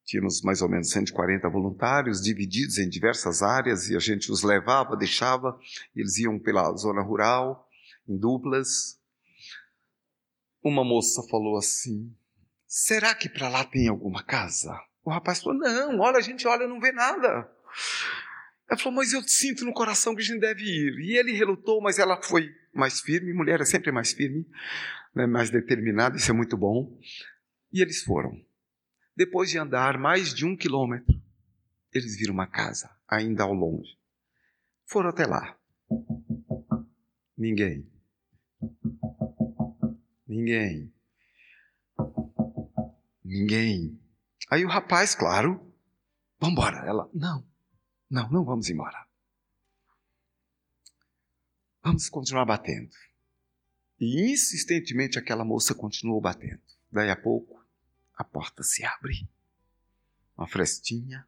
tínhamos 0.03 0.41
mais 0.41 0.63
ou 0.63 0.69
menos 0.69 0.89
140 0.89 1.47
voluntários 1.47 2.23
divididos 2.23 2.79
em 2.79 2.89
diversas 2.89 3.43
áreas 3.43 3.87
e 3.87 3.95
a 3.95 3.99
gente 3.99 4.31
os 4.31 4.41
levava, 4.41 4.97
deixava, 4.97 5.59
eles 5.95 6.17
iam 6.17 6.39
pela 6.39 6.75
zona 6.75 7.03
rural 7.03 7.66
em 8.07 8.17
duplas. 8.17 8.99
Uma 10.63 10.83
moça 10.83 11.21
falou 11.29 11.57
assim: 11.57 12.15
Será 12.67 13.15
que 13.15 13.29
para 13.29 13.49
lá 13.49 13.63
tem 13.63 13.87
alguma 13.87 14.23
casa? 14.23 14.77
O 15.03 15.09
rapaz 15.09 15.41
falou: 15.41 15.57
Não, 15.57 15.99
olha, 15.99 16.17
a 16.17 16.21
gente 16.21 16.47
olha 16.47 16.67
não 16.67 16.79
vê 16.79 16.91
nada. 16.91 17.49
Ela 18.69 18.77
falou: 18.77 18.93
Mas 18.93 19.13
eu 19.13 19.21
sinto 19.23 19.63
no 19.63 19.73
coração 19.73 20.13
que 20.13 20.21
a 20.21 20.25
gente 20.25 20.39
deve 20.39 20.63
ir. 20.63 20.99
E 20.99 21.17
ele 21.17 21.31
relutou, 21.31 21.81
mas 21.81 21.97
ela 21.97 22.21
foi 22.21 22.53
mais 22.73 22.99
firme. 22.99 23.33
Mulher 23.33 23.61
é 23.61 23.65
sempre 23.65 23.91
mais 23.91 24.11
firme, 24.11 24.45
né, 25.15 25.25
mais 25.25 25.49
determinada, 25.49 26.17
isso 26.17 26.29
é 26.29 26.33
muito 26.33 26.57
bom. 26.57 26.99
E 27.71 27.81
eles 27.81 28.03
foram. 28.03 28.31
Depois 29.15 29.49
de 29.49 29.57
andar 29.57 29.97
mais 29.97 30.33
de 30.33 30.45
um 30.45 30.55
quilômetro, 30.55 31.19
eles 31.93 32.17
viram 32.17 32.33
uma 32.33 32.45
casa, 32.45 32.89
ainda 33.07 33.43
ao 33.43 33.53
longe. 33.53 33.97
Foram 34.85 35.09
até 35.09 35.25
lá. 35.25 35.57
Ninguém. 37.35 37.89
Ninguém. 40.27 40.93
Ninguém. 43.23 43.99
Aí 44.49 44.63
o 44.63 44.69
rapaz, 44.69 45.15
claro, 45.15 45.73
vamos 46.39 46.53
embora. 46.53 46.87
Ela, 46.87 47.09
não, 47.13 47.45
não, 48.09 48.29
não 48.29 48.45
vamos 48.45 48.69
embora. 48.69 49.05
Vamos 51.83 52.09
continuar 52.09 52.45
batendo. 52.45 52.95
E 53.99 54.31
insistentemente 54.31 55.17
aquela 55.17 55.43
moça 55.43 55.73
continuou 55.73 56.21
batendo. 56.21 56.61
Daí 56.91 57.09
a 57.09 57.15
pouco, 57.15 57.65
a 58.15 58.23
porta 58.23 58.63
se 58.63 58.85
abre. 58.85 59.27
Uma 60.37 60.47
frestinha, 60.47 61.27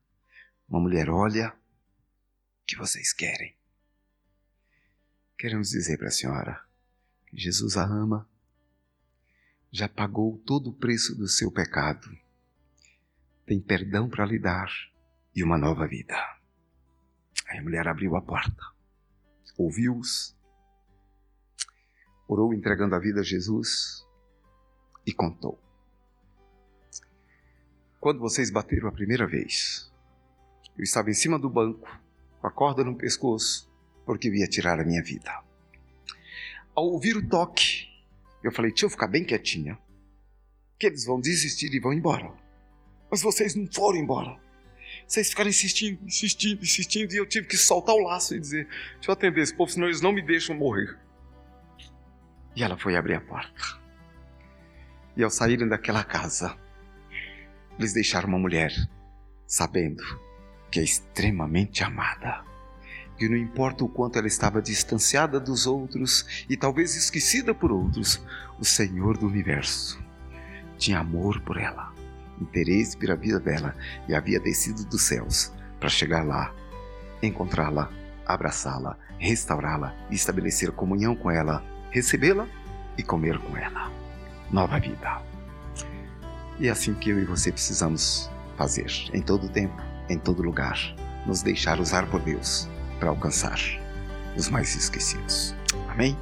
uma 0.68 0.80
mulher 0.80 1.10
olha. 1.10 1.50
O 1.50 2.66
que 2.66 2.78
vocês 2.78 3.12
querem? 3.12 3.58
Queremos 5.38 5.70
dizer 5.70 5.98
para 5.98 6.10
a 6.10 6.12
senhora 6.12 6.69
Jesus 7.32 7.78
a 7.78 7.84
ama, 7.84 8.28
já 9.72 9.88
pagou 9.88 10.38
todo 10.46 10.72
o 10.72 10.74
preço 10.74 11.16
do 11.16 11.28
seu 11.28 11.52
pecado, 11.52 12.10
tem 13.46 13.60
perdão 13.60 14.10
para 14.10 14.26
lhe 14.26 14.40
dar 14.40 14.72
e 15.36 15.44
uma 15.44 15.58
nova 15.58 15.88
vida. 15.88 16.16
Aí 17.48 17.60
a 17.60 17.64
mulher 17.64 17.88
abriu 17.88 18.16
a 18.16 18.22
porta, 18.22 18.64
ouviu-os, 19.58 20.36
orou 22.28 22.54
entregando 22.54 22.96
a 22.96 23.00
vida 23.00 23.22
a 23.22 23.24
Jesus 23.24 24.06
e 25.06 25.14
contou. 25.14 25.60
Quando 28.00 28.20
vocês 28.20 28.50
bateram 28.50 28.88
a 28.88 28.92
primeira 28.94 29.28
vez, 29.28 29.92
eu 30.78 30.84
estava 30.84 31.10
em 31.10 31.14
cima 31.14 31.38
do 31.38 31.50
banco, 31.50 31.88
com 32.40 32.48
a 32.48 32.52
corda 32.52 32.84
no 32.84 32.96
pescoço, 32.96 33.70
porque 34.06 34.30
ia 34.30 34.48
tirar 34.48 34.80
a 34.80 34.86
minha 34.86 35.04
vida. 35.04 35.49
Ao 36.80 36.86
ouvir 36.86 37.18
o 37.18 37.28
toque, 37.28 37.90
eu 38.42 38.54
falei: 38.54 38.72
deixa 38.72 38.86
eu 38.86 38.90
ficar 38.90 39.08
bem 39.08 39.26
quietinha, 39.26 39.78
que 40.80 40.88
eles 40.88 41.04
vão 41.04 41.20
desistir 41.20 41.74
e 41.74 41.78
vão 41.78 41.92
embora. 41.92 42.32
Mas 43.12 43.22
vocês 43.22 43.54
não 43.54 43.68
foram 43.70 44.00
embora. 44.00 44.40
Vocês 45.06 45.28
ficaram 45.28 45.50
insistindo, 45.50 46.00
insistindo, 46.06 46.64
insistindo, 46.64 47.14
e 47.14 47.18
eu 47.18 47.26
tive 47.26 47.48
que 47.48 47.58
soltar 47.58 47.94
o 47.94 48.00
laço 48.00 48.34
e 48.34 48.40
dizer: 48.40 48.66
deixa 48.94 49.10
eu 49.10 49.12
atender 49.12 49.42
esse 49.42 49.54
povo, 49.54 49.70
senão 49.70 49.88
eles 49.88 50.00
não 50.00 50.14
me 50.14 50.22
deixam 50.22 50.56
morrer. 50.56 50.98
E 52.56 52.64
ela 52.64 52.78
foi 52.78 52.96
abrir 52.96 53.16
a 53.16 53.22
porta. 53.22 53.78
E 55.18 55.22
ao 55.22 55.30
saírem 55.30 55.68
daquela 55.68 56.06
casa, 56.06 56.58
eles 57.78 57.92
deixaram 57.92 58.30
uma 58.30 58.40
mulher 58.40 58.72
sabendo 59.46 60.02
que 60.72 60.80
é 60.80 60.84
extremamente 60.84 61.84
amada 61.84 62.49
que 63.20 63.28
não 63.28 63.36
importa 63.36 63.84
o 63.84 63.90
quanto 63.90 64.18
ela 64.18 64.28
estava 64.28 64.62
distanciada 64.62 65.42
dos 65.42 65.68
outros 65.68 66.46
e 66.50 66.56
talvez 66.56 66.96
esquecida 66.96 67.54
por 67.54 67.70
outros, 67.70 68.24
o 68.58 68.64
Senhor 68.64 69.18
do 69.18 69.28
universo 69.28 70.02
tinha 70.78 71.00
amor 71.00 71.42
por 71.42 71.58
ela, 71.58 71.94
interesse 72.42 72.96
pela 72.96 73.18
vida 73.18 73.38
dela 73.38 73.76
e 74.08 74.16
havia 74.16 74.40
descido 74.40 74.86
dos 74.86 75.02
céus 75.02 75.52
para 75.78 75.90
chegar 75.90 76.26
lá, 76.26 76.56
encontrá-la, 77.22 77.92
abraçá-la, 78.26 78.98
restaurá-la, 79.18 79.94
estabelecer 80.10 80.72
comunhão 80.72 81.14
com 81.14 81.30
ela, 81.30 81.62
recebê-la 81.92 82.48
e 82.98 83.04
comer 83.04 83.38
com 83.40 83.58
ela. 83.58 83.92
Nova 84.50 84.80
vida. 84.80 85.22
E 86.58 86.68
é 86.68 86.72
assim 86.72 86.94
que 86.94 87.10
eu 87.10 87.20
e 87.20 87.26
você 87.26 87.52
precisamos 87.52 88.32
fazer, 88.58 88.90
em 89.14 89.22
todo 89.22 89.50
tempo, 89.50 89.76
em 90.08 90.18
todo 90.18 90.42
lugar, 90.42 90.78
nos 91.26 91.42
deixar 91.42 91.82
usar 91.82 92.10
por 92.10 92.22
Deus 92.22 92.69
para 93.00 93.10
alcançar 93.10 93.60
os 94.36 94.50
mais 94.50 94.76
esquecidos. 94.76 95.56
Amém? 95.90 96.18